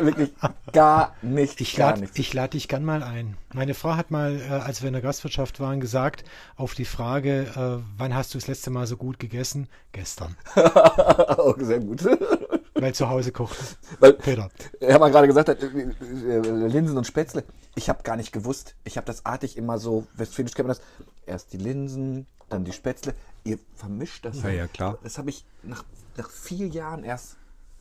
[0.00, 0.32] wirklich
[0.72, 1.60] gar nicht.
[1.60, 2.00] Ich lade
[2.32, 3.36] lad dich gern mal ein.
[3.52, 6.24] Meine Frau hat mal, äh, als wir in der Gastwirtschaft waren, gesagt,
[6.56, 9.68] auf die Frage, äh, wann hast du das letzte Mal so gut gegessen?
[9.92, 10.36] Gestern.
[11.38, 12.06] oh, sehr gut.
[12.84, 13.56] Weil zu Hause kocht.
[13.98, 14.50] Weil, Peter.
[14.78, 17.42] er mal gerade gesagt hat, äh, äh, Linsen und Spätzle.
[17.74, 18.74] Ich habe gar nicht gewusst.
[18.84, 20.84] Ich habe das artig immer so, westfälisch kennt man das.
[21.24, 23.14] Erst die Linsen, dann die Spätzle.
[23.42, 24.42] Ihr vermischt das.
[24.42, 24.98] Ja, ja, klar.
[25.02, 25.82] Das habe ich nach,
[26.18, 27.38] nach vier Jahren erst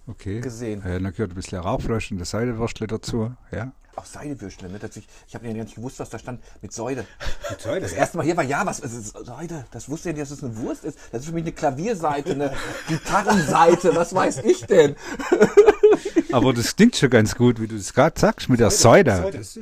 [0.08, 0.42] Okay.
[0.42, 0.82] Gesehen.
[0.86, 3.34] Ja, dann gehört ein bisschen Rauchfleisch und das Seidewürstle dazu.
[3.52, 3.72] Ja.
[3.96, 4.70] Auch Seidewürstle.
[4.70, 4.80] Ne?
[4.80, 7.06] Das ich ich habe ja gar nicht gewusst, was da stand mit Säude.
[7.50, 9.16] Mit Säude, Das erste Mal hier war, ja, was ist?
[9.16, 9.66] Säude.
[9.72, 10.98] Das wusste ich nicht, dass es eine Wurst ist.
[11.12, 12.54] Das ist für mich eine Klavierseite, eine
[12.88, 13.96] Gitarrenseite.
[13.96, 14.96] Was weiß ich denn?
[16.32, 19.16] Aber das klingt schon ganz gut, wie du das gerade sagst, mit der Säude.
[19.16, 19.38] Säude.
[19.38, 19.58] Das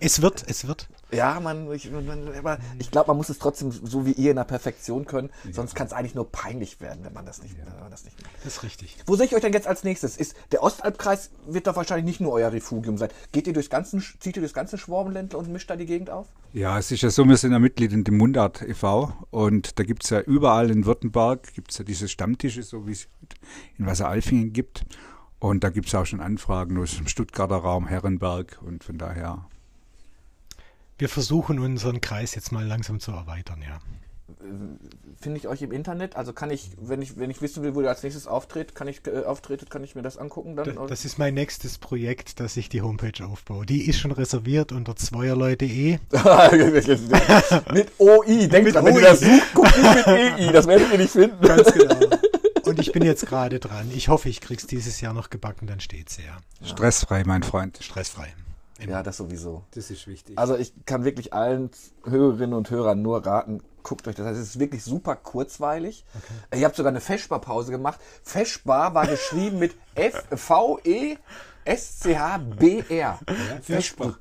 [0.00, 0.88] Es wird, es wird.
[1.16, 4.36] Ja, man, ich, man, aber ich glaube, man muss es trotzdem so wie ihr in
[4.36, 5.30] der Perfektion können.
[5.50, 8.20] Sonst kann es eigentlich nur peinlich werden, wenn man das nicht, wenn man das nicht
[8.22, 8.32] macht.
[8.44, 8.96] Das ist richtig.
[9.06, 10.16] Wo sehe ich euch denn jetzt als nächstes?
[10.16, 13.10] Ist der Ostalbkreis wird doch wahrscheinlich nicht nur euer Refugium sein.
[13.32, 16.28] Geht ihr durchs ganze, zieht ihr durchs ganze Schwabenländler und mischt da die Gegend auf?
[16.52, 19.12] Ja, es ist ja so, wir sind ja Mitglied in dem Mundart e.V.
[19.30, 23.08] und da gibt es ja überall in Württemberg gibt's ja diese Stammtische, so wie es
[23.78, 24.84] in Wasseralfingen gibt.
[25.38, 29.46] Und da gibt es auch schon Anfragen aus dem Stuttgarter Raum, Herrenberg und von daher.
[30.98, 33.78] Wir versuchen unseren Kreis jetzt mal langsam zu erweitern, ja.
[35.20, 36.16] Finde ich euch im Internet?
[36.16, 38.86] Also kann ich, wenn ich, wenn ich wissen will, wo ihr als nächstes auftritt, kann
[38.88, 40.74] ich äh, auftretet, kann ich mir das angucken dann?
[40.74, 43.66] Da- Das ist mein nächstes Projekt, dass ich die Homepage aufbaue.
[43.66, 45.98] Die ist schon reserviert unter zweierlei.de.
[47.72, 49.02] mit OI, denkt Mit dran, wenn ihr OI.
[49.02, 51.40] das sucht, guckt nicht mit EI, das werdet ihr nicht finden.
[51.40, 52.00] Ganz genau.
[52.64, 53.90] Und ich bin jetzt gerade dran.
[53.94, 56.38] Ich hoffe, ich krieg's dieses Jahr noch gebacken, dann steht's ja.
[56.66, 57.78] Stressfrei, mein Freund.
[57.80, 58.34] Stressfrei.
[58.78, 58.92] Immer.
[58.92, 59.64] Ja, das sowieso.
[59.70, 60.38] Das ist wichtig.
[60.38, 61.70] Also ich kann wirklich allen
[62.04, 64.34] Hörerinnen und Hörern nur raten, guckt euch das an.
[64.34, 66.04] Es ist wirklich super kurzweilig.
[66.54, 67.98] Ihr habt sogar eine Feschbar-Pause gemacht.
[68.22, 71.18] Feschbar war geschrieben mit F-V-E-S-C-H-B-R.
[73.62, 74.18] Feschbar.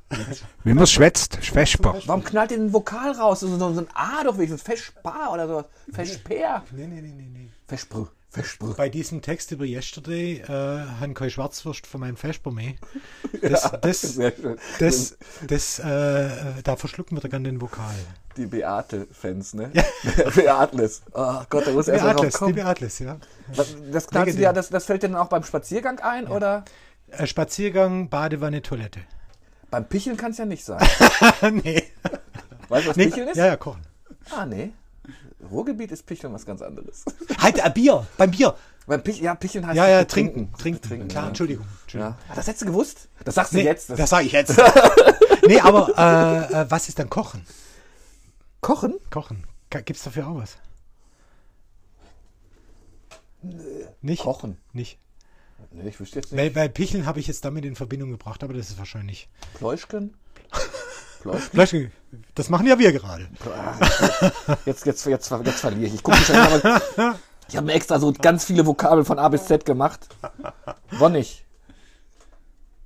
[0.63, 1.99] Wie man schwätzt, Vesper.
[2.05, 3.41] Warum knallt ihr den Vokal raus?
[3.41, 4.61] So, ein A doch wenigstens.
[4.61, 5.65] Feschbar oder so.
[5.91, 6.63] Feschper.
[6.71, 7.49] Nee, nee, nee, nee, nee.
[8.35, 8.73] Feschbr.
[8.75, 12.73] Bei diesem Text über Yesterday äh, haben kein Schwarzwurst von meinem Vesper mehr.
[13.41, 14.57] Das, das, Sehr schön.
[14.79, 16.29] das, das, äh,
[16.63, 17.93] da verschlucken wir da gerne den Vokal.
[18.37, 19.71] Die Beate-Fans, ne?
[20.35, 21.03] Beatles.
[21.13, 22.55] Oh Gott, da muss erst mal Beatles, die kommen.
[22.55, 23.17] Beatles, ja.
[23.55, 23.75] Das,
[24.11, 24.33] Legendär.
[24.49, 26.65] dir, das, das fällt dir dann auch beim Spaziergang ein, oder?
[27.09, 29.01] Äh, Spaziergang, Badewanne, Toilette.
[29.69, 30.81] Beim Picheln kann es ja nicht sein.
[31.63, 31.83] nee.
[32.69, 33.05] Weißt du, was nee.
[33.07, 33.37] Picheln ist?
[33.37, 33.81] Ja, ja, kochen.
[34.31, 34.71] Ah, nee.
[35.51, 37.03] Ruhrgebiet ist Picheln was ganz anderes.
[37.39, 38.55] Halt, äh, Bier, beim Bier.
[38.87, 40.53] Beim Pich ja, Picheln heißt Ja, ja, trinken.
[40.57, 41.07] trinken, trinken.
[41.07, 41.27] Klar, ja.
[41.29, 41.65] Entschuldigung.
[41.83, 42.15] Entschuldigung.
[42.29, 42.35] Ja.
[42.35, 43.09] Das hättest du gewusst?
[43.23, 43.89] Das sagst du Nee, jetzt.
[43.89, 44.55] das sage ich jetzt.
[45.47, 45.89] nee, aber
[46.51, 47.45] äh, äh, was ist dann Kochen?
[48.61, 48.95] Kochen?
[49.09, 49.43] Kochen.
[49.71, 50.57] Ga- Gibt's dafür auch was?
[54.01, 54.21] Nicht?
[54.23, 54.57] Kochen.
[54.73, 54.99] Nicht.
[55.71, 56.39] Nee, ich wüsste jetzt nicht.
[56.41, 59.29] Weil bei Picheln habe ich jetzt damit in Verbindung gebracht, aber das ist wahrscheinlich.
[59.55, 60.15] Pläuschken?
[61.33, 61.91] Vielleicht,
[62.35, 63.27] das machen ja wir gerade.
[64.65, 65.95] Jetzt, jetzt, jetzt, jetzt verliere ich.
[65.95, 67.15] Ich gucke schon mal.
[67.47, 70.07] Ich habe mir extra so ganz viele Vokabeln von A bis Z gemacht.
[70.91, 71.45] Wonnig.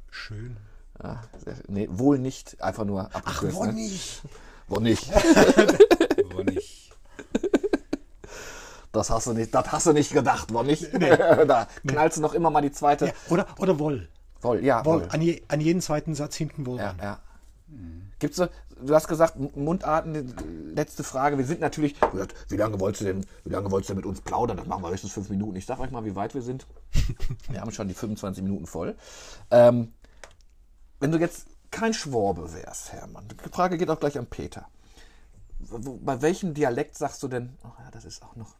[0.10, 0.58] Schön.
[1.02, 1.21] Ah,
[1.67, 2.62] nee, wohl nicht.
[2.62, 3.62] Einfach nur abgekürzt.
[3.62, 3.73] ne?
[3.73, 4.21] nicht.
[4.67, 5.10] Wonnig.
[6.45, 6.91] Nicht.
[8.91, 10.88] Das hast du nicht, das hast du nicht gedacht, Wonnig.
[11.47, 13.08] da knallst du noch immer mal die zweite.
[13.08, 14.08] Ja, oder, oder Woll.
[14.41, 15.02] Wohl, ja, Woll.
[15.02, 15.08] wohl.
[15.12, 16.78] An, je, an jeden zweiten Satz hinten Woll.
[16.80, 16.99] Ja, ran.
[17.02, 17.19] ja.
[18.19, 18.47] Gibt's so,
[18.82, 21.38] du hast gesagt, Mundarten, die letzte Frage.
[21.38, 24.21] Wir sind natürlich, gesagt, wie lange wolltest du denn, wie lange wolltest du mit uns
[24.21, 24.58] plaudern?
[24.58, 25.55] Das machen wir höchstens fünf Minuten.
[25.55, 26.67] Ich sag euch mal, wie weit wir sind.
[27.49, 28.95] wir haben schon die 25 Minuten voll.
[29.51, 29.93] Ähm,
[30.99, 34.67] wenn du jetzt kein Schwabe wärst, Hermann, die Frage geht auch gleich an Peter.
[35.60, 38.55] Bei welchem Dialekt sagst du denn, oh ja, das ist auch noch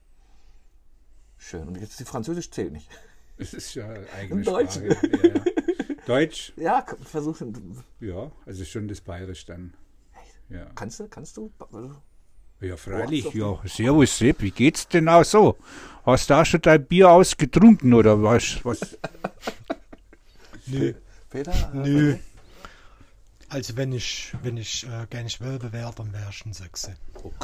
[1.38, 1.68] schön.
[1.68, 2.90] Und jetzt die Französisch zählt nicht.
[3.38, 3.88] Es ist ja
[4.44, 4.92] Deutschen.
[4.92, 5.10] Sprache.
[5.24, 5.42] Ja, ja.
[6.10, 7.40] Deutsch, Ja, versuch,
[8.00, 9.76] ja, also schon das Bayerisch dann.
[10.50, 11.52] Ja, kannst du, kannst du?
[12.62, 13.60] ja freilich, ja.
[13.66, 15.56] Servus Sepp, wie geht's denn auch so?
[16.04, 18.66] Hast du auch schon dein Bier ausgetrunken oder was?
[18.66, 18.98] was?
[20.66, 20.94] Nö.
[21.30, 21.72] Peter?
[21.74, 22.18] Nö.
[23.50, 26.96] Also wenn ich, wenn ich äh, gar nicht Wölbe wäre, dann wäre ich ein Sechse.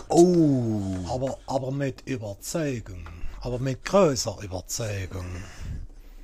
[0.10, 0.96] Oh.
[1.08, 3.08] Aber, aber mit Überzeugung.
[3.42, 5.28] Aber mit größer Überzeugung.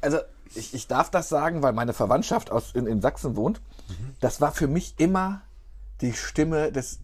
[0.01, 0.21] Also
[0.56, 3.62] ich, ich darf das sagen, weil meine Verwandtschaft aus, in, in Sachsen wohnt.
[4.20, 5.42] Das war für mich immer
[6.02, 7.00] die Stimme des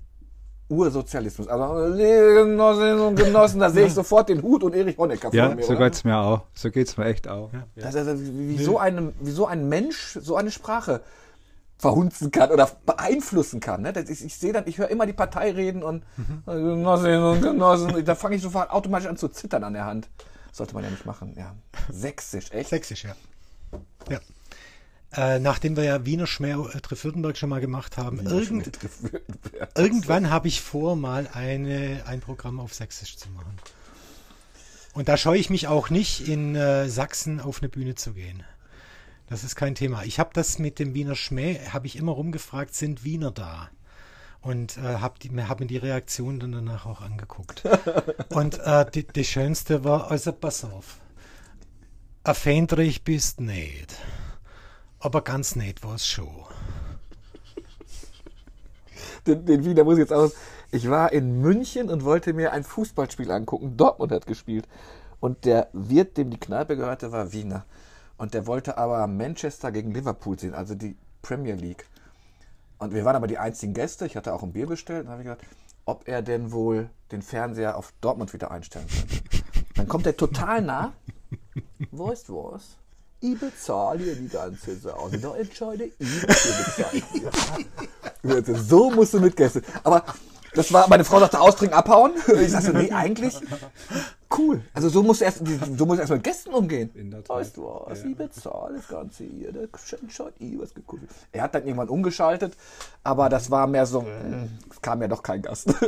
[0.70, 1.48] Ursozialismus.
[1.48, 5.48] Also liebe Genossinnen und Genossen, da sehe ich sofort den Hut und Erich Honecker Ja,
[5.48, 5.64] vor mir.
[5.64, 5.86] so oder?
[5.86, 6.42] geht's mir auch.
[6.54, 7.52] So geht's mir echt auch.
[7.76, 11.02] Das, das, wie, wie, so eine, wie so ein Mensch so eine Sprache
[11.78, 13.84] verhunzen kann oder beeinflussen kann.
[13.84, 13.94] Ne?
[13.94, 16.04] Das ist, ich sehe dann, ich höre immer die Partei reden und
[16.46, 20.10] Genossinnen und Genossen, da fange ich sofort automatisch an zu zittern an der Hand.
[20.52, 21.36] Sollte man ja nicht machen.
[21.38, 21.56] Ja.
[21.92, 22.70] Sächsisch, echt?
[22.72, 23.16] Sächsisch, ja.
[24.10, 24.20] Ja.
[25.14, 28.78] Äh, nachdem wir ja Wiener Schmäh äh, Trefürdenberg schon mal gemacht haben, irgend,
[29.76, 33.58] irgendwann habe ich vor, mal eine, ein Programm auf Sächsisch zu machen.
[34.94, 38.44] Und da scheue ich mich auch nicht, in äh, Sachsen auf eine Bühne zu gehen.
[39.28, 40.04] Das ist kein Thema.
[40.04, 43.70] Ich habe das mit dem Wiener Schmäh, habe ich immer rumgefragt, sind Wiener da?
[44.42, 45.16] Und äh, habe
[45.48, 47.64] hab mir die Reaktion dann danach auch angeguckt.
[48.30, 50.98] Und äh, die, die schönste war, also pass auf,
[52.28, 53.96] ein Fähndrich bist nicht.
[55.00, 56.28] Aber ganz nett war es schon.
[59.26, 60.34] den, den Wiener muss ich jetzt aus.
[60.72, 63.78] Ich war in München und wollte mir ein Fußballspiel angucken.
[63.78, 64.68] Dortmund hat gespielt.
[65.20, 67.66] Und der Wirt, dem die Kneipe gehörte, war Wiener.
[68.18, 71.86] Und der wollte aber Manchester gegen Liverpool sehen, also die Premier League.
[72.80, 74.06] Und wir waren aber die einzigen Gäste.
[74.06, 75.06] Ich hatte auch ein Bier bestellt.
[75.06, 75.46] Und habe ich gedacht,
[75.86, 79.44] ob er denn wohl den Fernseher auf Dortmund wieder einstellen könnte.
[79.76, 80.94] Dann kommt er total nah.
[81.92, 82.78] Weißt du was?
[83.20, 85.18] Ich bezahle hier die ganze Sache.
[85.18, 87.04] Da entscheide ich, wer bezahlt
[88.44, 88.56] hier.
[88.56, 89.64] So musst du mit Gästen.
[89.84, 90.04] Aber
[90.54, 92.12] das war, meine Frau sagte, ausdringen, abhauen.
[92.42, 93.36] Ich sagte, nee, eigentlich
[94.38, 94.62] cool.
[94.74, 95.42] Also so musst du erst,
[95.78, 96.90] so musst du erst mit Gästen umgehen.
[96.96, 97.38] In der Tat.
[97.38, 99.52] Weißt du was, ich bezahle das Ganze hier.
[99.52, 99.62] Da
[100.02, 100.86] entscheidet ich, was wird.
[101.32, 102.56] Er hat dann irgendwann umgeschaltet,
[103.04, 105.74] aber das war mehr so, mm, es kam ja doch kein Gast.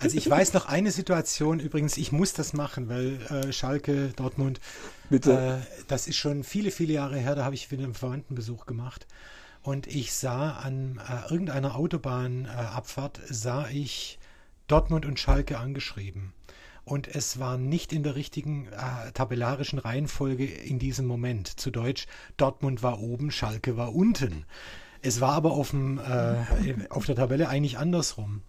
[0.00, 4.60] Also ich weiß noch eine Situation, übrigens, ich muss das machen, weil äh, Schalke, Dortmund,
[5.10, 5.62] Bitte.
[5.62, 9.06] Äh, das ist schon viele, viele Jahre her, da habe ich wieder einen Verwandtenbesuch gemacht.
[9.62, 14.18] Und ich sah an äh, irgendeiner Autobahnabfahrt, sah ich
[14.66, 16.32] Dortmund und Schalke angeschrieben.
[16.84, 21.48] Und es war nicht in der richtigen äh, tabellarischen Reihenfolge in diesem Moment.
[21.48, 24.44] Zu Deutsch, Dortmund war oben, Schalke war unten.
[25.00, 28.42] Es war aber auf, dem, äh, auf der Tabelle eigentlich andersrum.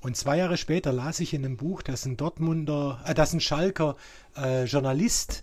[0.00, 3.40] Und zwei Jahre später las ich in einem Buch, dass ein Dortmunder, äh, dass ein
[3.40, 3.96] Schalker
[4.36, 5.42] äh, Journalist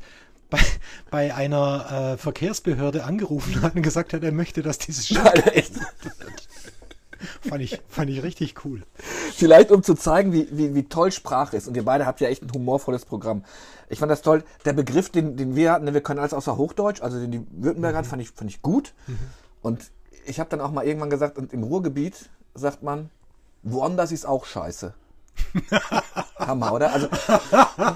[0.50, 0.60] bei,
[1.10, 5.74] bei einer äh, Verkehrsbehörde angerufen hat und gesagt hat, er möchte, dass dieses Schalke Echt?
[7.42, 8.84] Fand ich, fand ich richtig cool.
[9.34, 11.68] Vielleicht um zu zeigen, wie, wie, wie toll Sprache ist.
[11.68, 13.44] Und ihr beide habt ja echt ein humorvolles Programm.
[13.90, 14.44] Ich fand das toll.
[14.66, 18.00] Der Begriff, den, den wir hatten, wir können alles außer Hochdeutsch, also den die Württemberger
[18.00, 18.94] hatten, fand ich, fand ich gut.
[19.62, 19.92] Und
[20.26, 23.10] ich habe dann auch mal irgendwann gesagt, und im Ruhrgebiet sagt man,
[23.64, 24.94] woanders ist auch scheiße.
[26.40, 26.92] Hammer, oder?
[26.92, 27.08] Also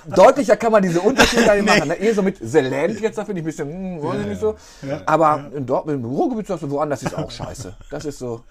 [0.08, 1.88] deutlicher kann man diese Unterschiede gar nicht machen.
[1.90, 1.96] Ne?
[1.96, 4.56] Eher so mit Land jetzt, da finde ich ein bisschen, hm, weiß ich nicht so.
[5.06, 7.76] Aber in Dortmund, im Ruhrgebiet sagst du, woanders ist auch scheiße.
[7.90, 8.44] Das ist so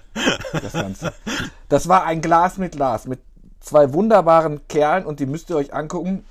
[0.53, 1.13] das Ganze.
[1.69, 3.19] Das war ein Glas mit Glas, mit
[3.59, 6.25] zwei wunderbaren Kerlen und die müsst ihr euch angucken.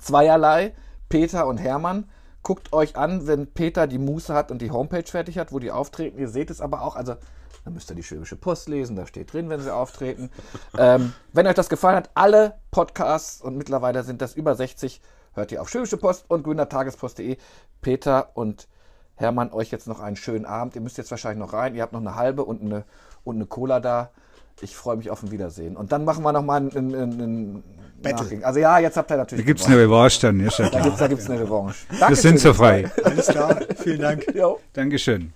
[0.00, 0.74] Zweierlei,
[1.08, 2.08] Peter und Hermann.
[2.46, 5.72] Guckt euch an, wenn Peter die Muße hat und die Homepage fertig hat, wo die
[5.72, 6.16] auftreten.
[6.16, 7.16] Ihr seht es aber auch, also
[7.64, 10.30] dann müsst ihr die Schwäbische Post lesen, da steht drin, wenn sie auftreten.
[10.78, 15.00] ähm, wenn euch das gefallen hat, alle Podcasts und mittlerweile sind das über 60,
[15.34, 17.36] hört ihr auf Schwäbische Post und grünertagespost.de.
[17.80, 18.68] Peter und
[19.16, 20.76] Hermann, euch jetzt noch einen schönen Abend.
[20.76, 21.74] Ihr müsst jetzt wahrscheinlich noch rein.
[21.74, 22.84] Ihr habt noch eine halbe und eine,
[23.24, 24.10] und eine Cola da.
[24.60, 25.76] Ich freue mich auf ein Wiedersehen.
[25.76, 27.64] Und dann machen wir nochmal ein, ein, ein,
[28.02, 28.44] Nachgehen.
[28.44, 29.80] Also ja, jetzt habt ihr Da natürlich gibt's gewonnen.
[29.80, 31.76] eine Revanche dann, ja, schon Da da gibt's eine Revanche.
[32.08, 32.90] Wir sind so frei.
[33.04, 34.26] Alles klar, vielen Dank.
[34.34, 34.60] Jo.
[34.72, 35.32] Dankeschön.